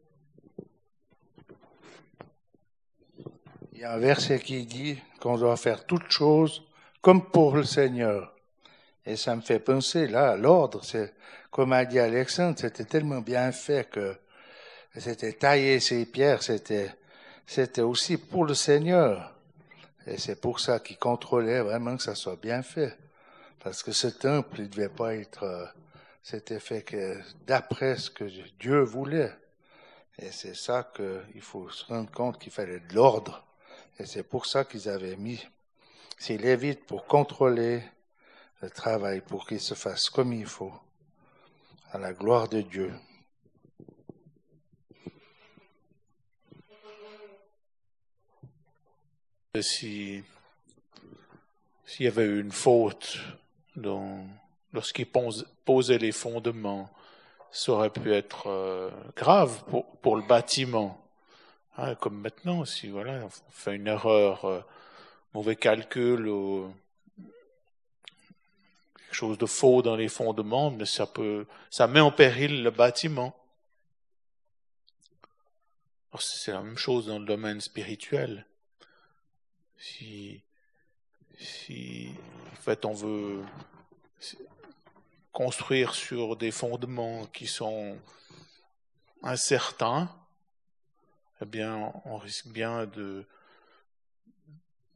[3.77, 6.63] Il y a un verset qui dit qu'on doit faire toutes choses
[6.99, 8.33] comme pour le Seigneur.
[9.05, 11.13] Et ça me fait penser, là, l'ordre, c'est,
[11.51, 14.17] comme a dit Alexandre, c'était tellement bien fait que
[14.97, 16.89] c'était taillé ces pierres, c'était,
[17.45, 19.35] c'était aussi pour le Seigneur.
[20.07, 22.97] Et c'est pour ça qu'il contrôlait vraiment que ça soit bien fait.
[23.63, 25.65] Parce que ce temple, il devait pas être, euh,
[26.23, 28.25] c'était fait que d'après ce que
[28.59, 29.35] Dieu voulait.
[30.17, 33.43] Et c'est ça qu'il faut se rendre compte qu'il fallait de l'ordre.
[33.99, 35.43] Et c'est pour ça qu'ils avaient mis
[36.17, 37.83] ces Lévites pour contrôler
[38.61, 40.73] le travail, pour qu'il se fasse comme il faut,
[41.91, 42.93] à la gloire de Dieu.
[49.59, 50.23] si
[51.87, 53.17] s'il y avait eu une faute
[54.73, 55.07] lorsqu'il
[55.65, 56.89] posait les fondements,
[57.49, 61.06] ça aurait pu être euh, grave pour, pour, le bâtiment.
[61.77, 64.61] Hein, comme maintenant, si voilà, on fait une erreur, euh,
[65.33, 66.25] mauvais calcul
[68.95, 72.71] quelque chose de faux dans les fondements, mais ça peut, ça met en péril le
[72.71, 73.35] bâtiment.
[76.19, 78.47] C'est la même chose dans le domaine spirituel
[79.77, 80.41] si,
[81.37, 82.11] si
[82.51, 83.43] en fait on veut
[85.31, 87.97] construire sur des fondements qui sont
[89.21, 90.09] incertains,
[91.41, 93.25] eh bien, on risque bien de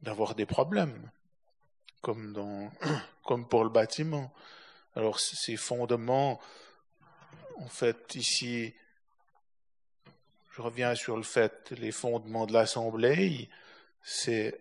[0.00, 1.10] d'avoir des problèmes,
[2.00, 2.70] comme dans,
[3.24, 4.32] comme pour le bâtiment.
[4.96, 6.40] Alors, ces fondements,
[7.58, 8.74] en fait, ici,
[10.50, 13.48] je reviens sur le fait, les fondements de l'Assemblée,
[14.02, 14.60] c'est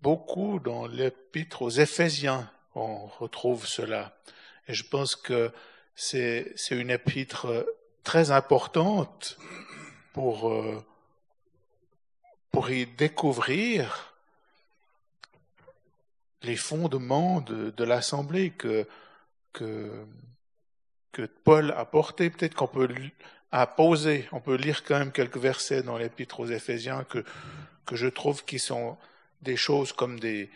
[0.00, 4.18] beaucoup dans l'épître aux Éphésiens, on retrouve cela.
[4.66, 5.52] Et je pense que
[5.94, 7.66] c'est une épître
[8.02, 9.38] très importante
[10.12, 10.84] pour, euh,
[12.50, 14.14] pour y découvrir
[16.42, 18.86] les fondements de, de l'Assemblée que,
[19.52, 19.90] que,
[21.12, 22.30] que Paul a porté.
[22.30, 22.88] Peut-être qu'on peut
[23.50, 27.24] a posé, on peut lire quand même quelques versets dans l'épître aux Éphésiens que,
[27.86, 28.96] que je trouve qui sont
[29.40, 30.50] des choses comme des,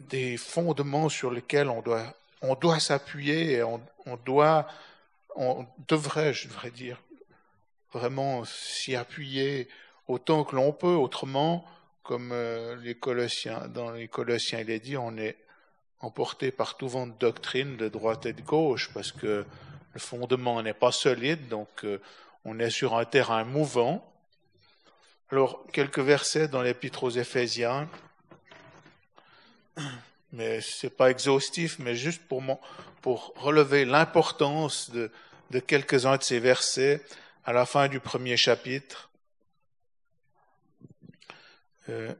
[0.00, 4.66] des fondements sur lesquels on doit, on doit s'appuyer et on, on, doit
[5.36, 7.00] on devrait, je devrais dire,
[7.92, 9.68] vraiment s'y appuyer
[10.08, 10.94] autant que l'on peut.
[10.94, 11.64] Autrement,
[12.02, 15.36] comme euh, les Colossiens, dans les Colossiens, il est dit, on est
[16.00, 19.44] emporté par tout vent de doctrine de droite et de gauche, parce que
[19.92, 22.00] le fondement n'est pas solide, donc euh,
[22.44, 24.06] on est sur un terrain mouvant.
[25.30, 27.88] Alors, quelques versets dans l'Épître aux Éphésiens,
[30.32, 32.42] mais c'est pas exhaustif, mais juste pour,
[33.02, 35.10] pour relever l'importance de,
[35.50, 37.02] de quelques-uns de ces versets
[37.44, 39.10] à la fin du premier chapitre.
[41.88, 42.14] Euh,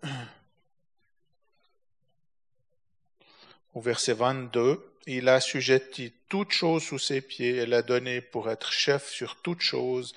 [3.74, 8.50] au verset 22, il a assujetti toute chose sous ses pieds et l'a donné pour
[8.50, 10.14] être chef sur toute chose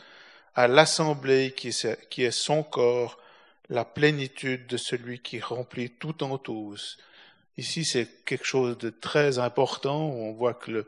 [0.55, 3.17] à l'assemblée qui est son corps,
[3.69, 6.97] la plénitude de celui qui remplit tout en tous.
[7.57, 10.09] Ici, c'est quelque chose de très important.
[10.09, 10.85] On voit que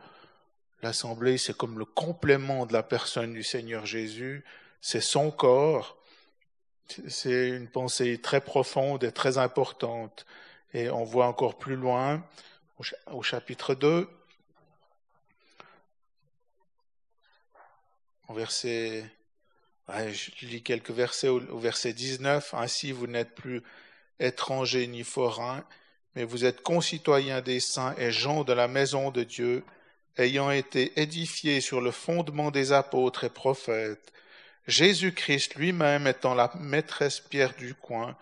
[0.86, 4.44] l'assemblée, c'est comme le complément de la personne du Seigneur Jésus.
[4.82, 5.98] C'est son corps.
[7.08, 10.26] C'est une pensée très profonde et très importante.
[10.74, 12.24] Et on voit encore plus loin,
[13.12, 14.08] au chapitre 2,
[18.28, 19.06] au verset,
[19.88, 23.64] je lis versets au, verset 19, Ainsi vous n'êtes plus
[24.20, 25.64] étrangers ni forains,
[26.16, 29.64] mais vous êtes concitoyens des saints et gens de la maison de Dieu,
[30.18, 34.14] ayant été édifiés sur le fondement des apôtres et prophètes,
[34.68, 38.18] Jésus-Christ lui-même étant la maîtresse pierre du coin,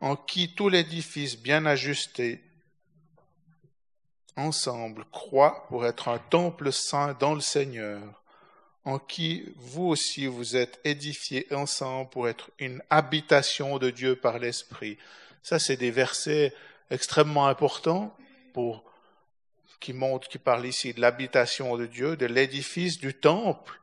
[0.00, 2.42] en qui tout l'édifice bien ajusté
[4.36, 8.00] ensemble croit pour être un temple saint dans le Seigneur,
[8.84, 14.38] en qui vous aussi vous êtes édifiés ensemble pour être une habitation de Dieu par
[14.38, 14.98] l'Esprit.
[15.42, 16.54] Ça, c'est des versets
[16.90, 18.16] extrêmement importants
[18.54, 18.84] pour
[19.82, 23.82] qui montrent, qui parlent ici de l'habitation de Dieu, de l'édifice du temple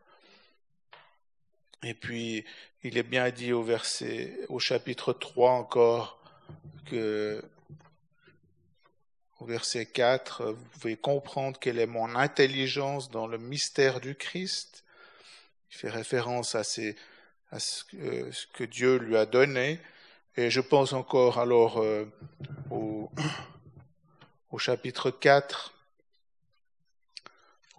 [1.83, 2.45] et puis,
[2.83, 6.21] il est bien dit au verset, au chapitre 3 encore,
[6.85, 7.43] que
[9.39, 14.83] au verset 4, vous pouvez comprendre quelle est mon intelligence dans le mystère du Christ.
[15.71, 16.93] Il fait référence à ce,
[18.53, 19.79] que, Dieu lui a donné.
[20.35, 22.05] Et je pense encore alors euh,
[22.69, 23.09] au,
[24.51, 25.73] au chapitre 4,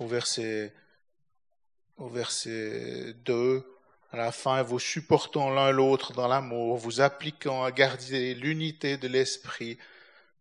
[0.00, 0.72] au verset,
[1.98, 3.64] au verset 2,
[4.12, 9.06] à la fin, vous supportant l'un l'autre dans l'amour, vous appliquant à garder l'unité de
[9.06, 9.78] l'esprit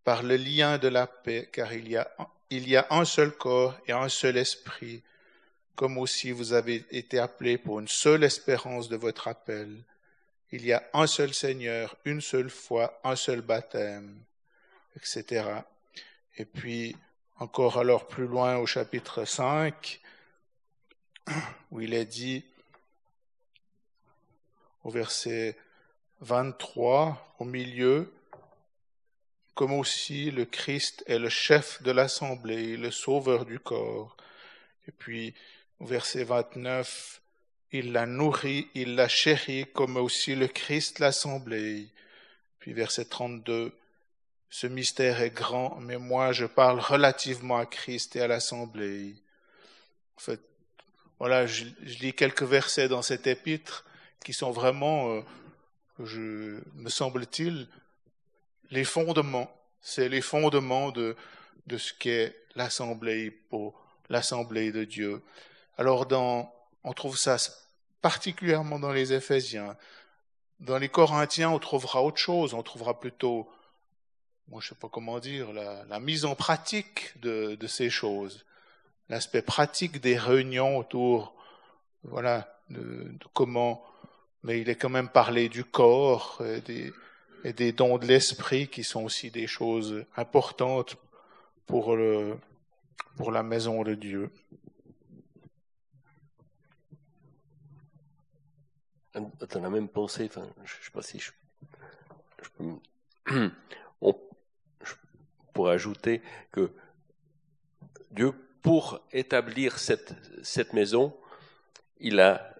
[0.04, 2.10] par le lien de la paix, car il y, a,
[2.50, 5.04] il y a un seul corps et un seul esprit,
[5.76, 9.84] comme aussi vous avez été appelés pour une seule espérance de votre appel.
[10.52, 14.24] Il y a un seul Seigneur, une seule foi, un seul baptême,
[14.96, 15.44] etc.
[16.38, 16.96] Et puis,
[17.40, 20.02] encore alors plus loin au chapitre 5,
[21.72, 22.44] où il est dit,
[24.84, 25.58] au verset
[26.20, 28.14] 23, au milieu,
[29.56, 34.18] comme aussi le Christ est le chef de l'assemblée, le sauveur du corps.
[34.88, 35.34] Et puis,
[35.80, 37.22] au verset 29,
[37.72, 41.88] il la nourrit, il la chérit, comme aussi le Christ l'assemblée.
[42.60, 43.72] Puis verset 32,
[44.50, 49.16] ce mystère est grand, mais moi je parle relativement à Christ et à l'assemblée.
[50.18, 50.42] En fait,
[51.20, 53.86] voilà, je, je lis quelques versets dans cet épître
[54.24, 55.22] qui sont vraiment, euh,
[56.04, 57.68] je, me semble-t-il,
[58.72, 59.52] les fondements.
[59.82, 61.16] C'est les fondements de,
[61.68, 65.22] de ce qu'est l'assemblée pour l'assemblée de Dieu.
[65.78, 67.38] Alors, dans, on trouve ça
[68.02, 69.78] particulièrement dans les Éphésiens.
[70.60, 72.54] Dans les Corinthiens, on trouvera autre chose.
[72.54, 73.50] On trouvera plutôt,
[74.50, 78.46] moi, je sais pas comment dire, la, mise en pratique de, ces choses,
[79.08, 81.36] l'aspect pratique des réunions autour,
[82.04, 83.84] voilà, de, comment
[84.44, 86.94] mais il est quand même parlé du corps et des,
[87.52, 90.96] des dons de l'esprit qui sont aussi des choses importantes
[91.66, 92.38] pour, le,
[93.18, 94.32] pour la maison de Dieu.
[99.14, 101.32] Dans la même pensée, enfin, je ne sais pas si je,
[102.58, 103.50] peux.
[105.60, 106.22] pourrais ajouter
[106.54, 106.72] que
[108.12, 108.32] Dieu,
[108.62, 111.14] pour établir cette, maison,
[112.00, 112.56] il a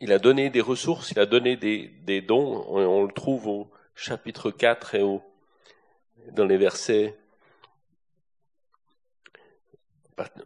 [0.00, 2.66] il a donné des ressources, il a donné des, dons.
[2.68, 5.22] On, le trouve au chapitre 4 et au,
[6.32, 7.16] dans les versets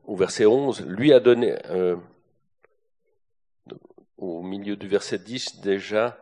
[0.05, 1.97] au verset 11, lui a donné, euh,
[4.17, 6.17] au milieu du verset 10 déjà,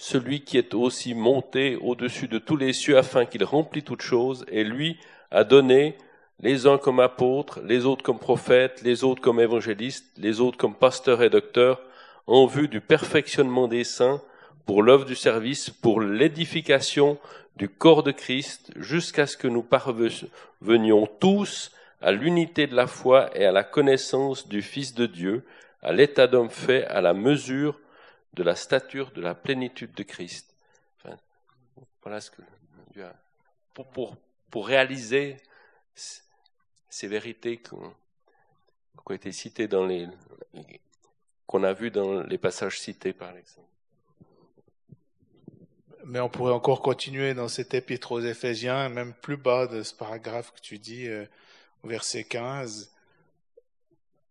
[0.00, 4.46] celui qui est aussi monté au-dessus de tous les cieux afin qu'il remplisse toutes choses,
[4.50, 4.98] et lui
[5.30, 5.94] a donné
[6.40, 10.74] les uns comme apôtres, les autres comme prophètes, les autres comme évangélistes, les autres comme
[10.74, 11.82] pasteurs et docteurs,
[12.26, 14.22] en vue du perfectionnement des saints,
[14.64, 17.18] pour l'œuvre du service, pour l'édification
[17.56, 23.28] du corps de Christ, jusqu'à ce que nous parvenions tous à l'unité de la foi
[23.34, 25.44] et à la connaissance du Fils de Dieu,
[25.82, 27.78] à l'état d'homme fait à la mesure
[28.34, 30.54] de la stature de la plénitude de Christ.
[32.02, 32.42] voilà ce que
[32.92, 33.14] Dieu a.
[33.74, 34.16] Pour, pour,
[34.50, 35.36] pour réaliser
[36.88, 37.60] ces vérités
[39.14, 40.08] été citées dans les,
[41.46, 43.66] qu'on a vues dans les passages cités par Alexandre.
[46.04, 49.94] Mais on pourrait encore continuer dans cet épître aux Éphésiens, même plus bas de ce
[49.94, 51.26] paragraphe que tu dis, euh,
[51.84, 52.92] verset 15.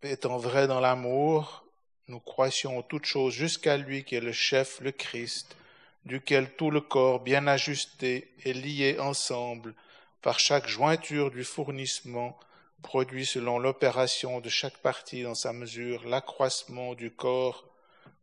[0.02, 1.64] Étant vrai dans l'amour,
[2.10, 5.56] nous croissions en toutes choses jusqu'à lui qui est le chef, le Christ,
[6.04, 9.74] duquel tout le corps, bien ajusté, est lié ensemble
[10.22, 12.38] par chaque jointure du fournissement,
[12.82, 17.64] produit selon l'opération de chaque partie dans sa mesure l'accroissement du corps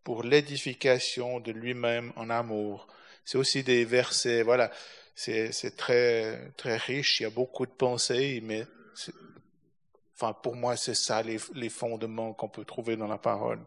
[0.03, 2.88] pour l'édification de lui-même en amour.
[3.25, 4.71] C'est aussi des versets, voilà,
[5.15, 8.65] c'est très, très riche, il y a beaucoup de pensées, mais
[10.15, 13.59] enfin, pour moi, c'est ça les, les fondements qu'on peut trouver dans la parole.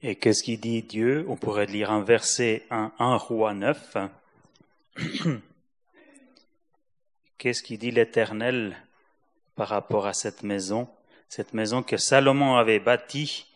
[0.00, 1.24] Et qu'est-ce qu'il dit Dieu?
[1.28, 3.96] On pourrait lire un verset 1, 1 roi 9.
[7.38, 8.76] qu'est-ce qu'il dit l'Éternel
[9.56, 10.88] par rapport à cette maison?
[11.28, 13.46] Cette maison que Salomon avait bâtie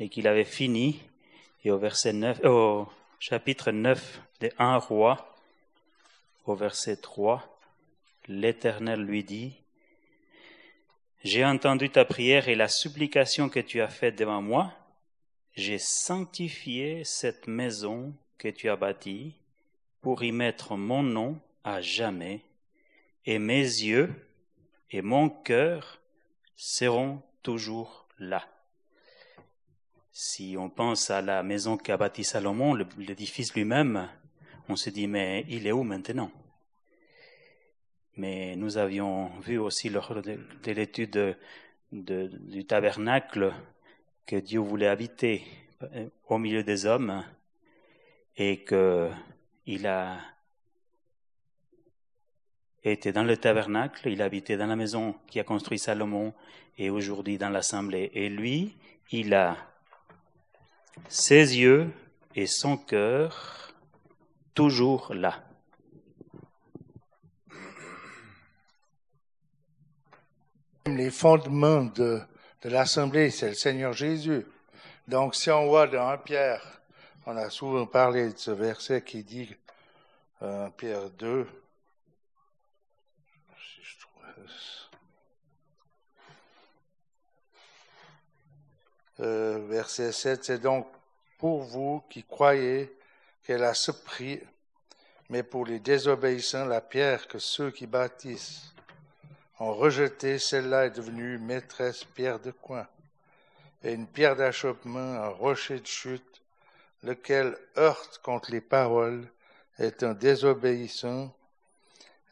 [0.00, 1.00] et qu'il avait finie.
[1.64, 2.88] Et au verset 9, au
[3.20, 5.36] chapitre 9 des 1 roi,
[6.46, 7.46] au verset 3,
[8.26, 9.52] l'Éternel lui dit,
[11.22, 14.72] J'ai entendu ta prière et la supplication que tu as faite devant moi
[15.54, 19.34] j'ai sanctifié cette maison que tu as bâtie
[20.00, 22.42] pour y mettre mon nom à jamais,
[23.24, 24.12] et mes yeux
[24.90, 26.00] et mon cœur
[26.56, 28.46] seront toujours là.
[30.10, 34.08] Si on pense à la maison qu'a bâtie Salomon, l'édifice lui-même,
[34.68, 36.30] on se dit mais il est où maintenant?
[38.16, 41.36] Mais nous avions vu aussi lors de, l'étude
[41.92, 43.54] du tabernacle
[44.26, 45.44] que Dieu voulait habiter
[45.82, 47.24] euh, au milieu des hommes
[48.36, 49.10] et que
[49.66, 50.18] il a
[52.84, 56.34] été dans le tabernacle, il habitait dans la maison qui a construit Salomon
[56.78, 58.10] et aujourd'hui dans l'assemblée.
[58.14, 58.74] Et lui,
[59.10, 59.56] il a
[61.08, 61.92] ses yeux
[62.34, 63.72] et son cœur
[64.54, 65.44] toujours là.
[70.86, 72.20] Les fondements de
[72.62, 74.46] de l'Assemblée, c'est le Seigneur Jésus.
[75.08, 76.80] Donc, si on voit dans 1 Pierre,
[77.26, 79.54] on a souvent parlé de ce verset qui dit,
[80.42, 81.46] euh, Pierre 2,
[89.20, 90.86] euh, verset 7, c'est donc
[91.38, 92.96] pour vous qui croyez
[93.42, 94.40] qu'elle a ce prix,
[95.28, 98.71] mais pour les désobéissants, la pierre que ceux qui bâtissent
[99.62, 102.88] ont rejeté, celle-là est devenue maîtresse pierre de coin,
[103.84, 106.42] et une pierre d'achoppement, un rocher de chute,
[107.04, 109.28] lequel heurte contre les paroles,
[109.78, 111.32] est un désobéissant,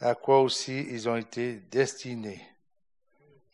[0.00, 2.44] à quoi aussi ils ont été destinés.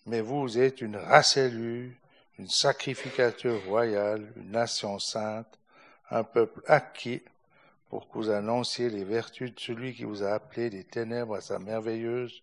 [0.07, 1.99] Mais vous êtes une race élue,
[2.39, 5.59] une sacrificature royale, une nation sainte,
[6.11, 7.23] un peuple acquis,
[7.91, 11.41] pour que vous annonciez les vertus de celui qui vous a appelé des ténèbres à
[11.43, 12.43] sa merveilleuse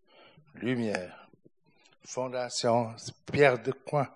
[0.54, 1.23] lumière.
[2.06, 2.94] Fondation
[3.32, 4.08] Pierre de Coin.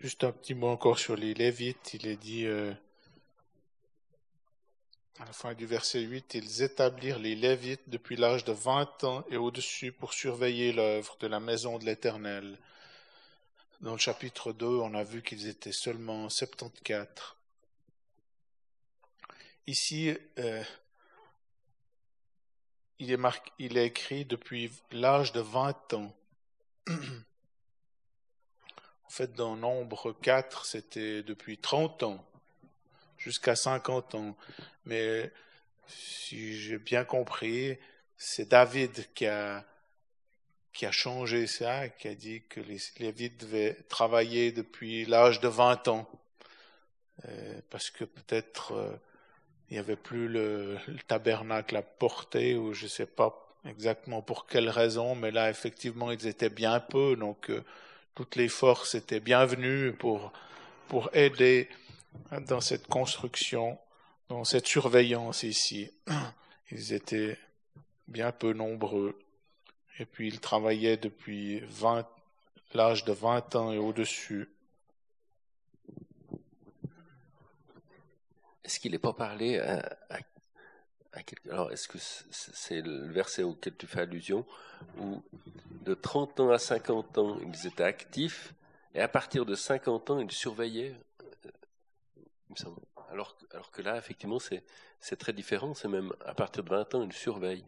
[0.00, 1.94] Juste un petit mot encore sur les Lévites.
[1.94, 2.74] Il est dit euh,
[5.18, 9.24] à la fin du verset 8, ils établirent les Lévites depuis l'âge de 20 ans
[9.30, 12.58] et au-dessus pour surveiller l'œuvre de la maison de l'Éternel
[13.84, 17.06] dans le chapitre 2, on a vu qu'ils étaient seulement 74.
[19.66, 20.64] Ici, euh,
[22.98, 23.18] il, est
[23.58, 26.16] il est écrit depuis l'âge de 20 ans.
[26.88, 26.94] en
[29.10, 32.26] fait, dans Nombre 4, c'était depuis 30 ans
[33.18, 34.34] jusqu'à 50 ans.
[34.86, 35.30] Mais
[35.88, 37.76] si j'ai bien compris,
[38.16, 39.62] c'est David qui a
[40.74, 45.48] qui a changé ça, qui a dit que les Lévites devaient travailler depuis l'âge de
[45.48, 46.06] 20 ans.
[47.28, 48.92] Euh, parce que peut-être euh,
[49.70, 54.20] il n'y avait plus le, le, tabernacle à porter, ou je ne sais pas exactement
[54.20, 57.64] pour quelle raison, mais là, effectivement, ils étaient bien peu, donc euh,
[58.16, 60.32] toutes les forces étaient bienvenues pour,
[60.88, 61.68] pour aider
[62.48, 63.78] dans cette construction,
[64.28, 65.90] dans cette surveillance ici.
[66.70, 67.38] Ils étaient
[68.08, 69.18] bien peu nombreux,
[69.98, 72.06] et puis ils travaillaient depuis 20,
[72.74, 74.48] l'âge de 20 ans et au-dessus.
[78.64, 80.18] Est-ce qu'il n'est pas parlé à, à,
[81.12, 81.50] à quelque...
[81.50, 84.46] Alors, est-ce que c'est le verset auquel tu fais allusion,
[84.98, 85.22] où
[85.82, 88.54] de 30 ans à 50 ans, ils étaient actifs,
[88.94, 90.94] et à partir de 50 ans, ils surveillaient
[92.50, 92.80] il semble.
[93.10, 97.02] Alors, alors que là, effectivement, c'est très différent, c'est même à partir de 20 ans,
[97.02, 97.64] ils surveillent.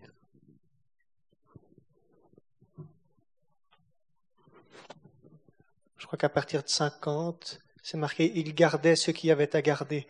[5.98, 9.62] Je crois qu'à partir de 50, c'est marqué, ils gardaient ce qu'il y avait à
[9.62, 10.06] garder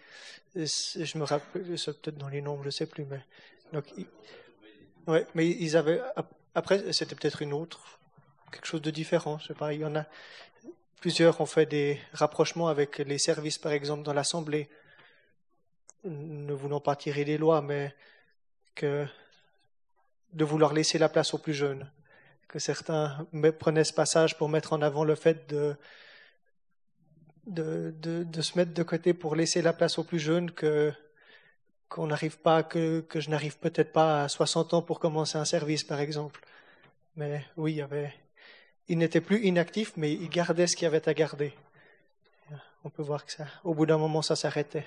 [0.56, 3.20] je me rappelle, c'est peut-être dans les nombres, je ne sais plus, mais.
[3.72, 3.92] Donc,
[5.06, 6.00] ouais, mais ils avaient.
[6.54, 7.98] Après, c'était peut-être une autre,
[8.50, 9.38] quelque chose de différent.
[9.38, 10.06] Je sais pas, il y en a.
[11.00, 14.70] Plusieurs ont fait des rapprochements avec les services, par exemple, dans l'Assemblée,
[16.04, 17.94] ne voulant pas tirer des lois, mais
[18.74, 19.06] que
[20.32, 21.90] de vouloir laisser la place aux plus jeunes.
[22.48, 23.26] Que certains
[23.58, 25.76] prenaient ce passage pour mettre en avant le fait de
[28.40, 30.92] se mettre de côté pour laisser la place aux plus jeunes que
[31.94, 36.40] je n'arrive peut-être pas à 60 ans pour commencer un service par exemple.
[37.16, 37.82] Mais oui
[38.88, 41.52] il n'était plus inactif mais il gardait ce qu'il y avait à garder.
[42.84, 44.86] On peut voir que ça au bout d'un moment ça s'arrêtait